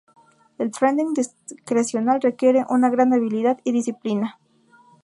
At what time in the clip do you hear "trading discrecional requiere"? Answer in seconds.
0.71-2.65